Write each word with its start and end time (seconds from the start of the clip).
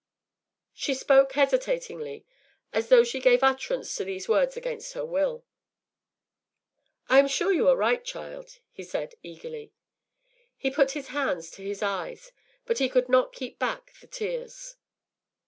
”She 0.73 0.95
spoke 0.95 1.33
hesitatingly, 1.33 2.25
as 2.73 2.89
though 2.89 3.03
she 3.03 3.19
gave 3.19 3.43
utterance 3.43 3.95
to 3.95 4.03
these 4.03 4.27
words 4.27 4.57
against 4.57 4.93
her 4.93 5.05
will. 5.05 5.45
“I 7.07 7.19
am 7.19 7.27
sure 7.27 7.53
you 7.53 7.67
are 7.67 7.75
right, 7.75 8.03
child,” 8.03 8.57
he 8.71 8.81
said, 8.81 9.13
eagerly. 9.21 9.73
He 10.57 10.71
put 10.71 10.93
his 10.97 11.09
hands 11.09 11.51
to 11.51 11.61
his 11.61 11.83
eyes, 11.83 12.31
but 12.65 12.79
he 12.79 12.89
could 12.89 13.09
not 13.09 13.31
keep 13.31 13.59
back 13.59 13.93
the 14.01 14.07
tears. 14.07 14.75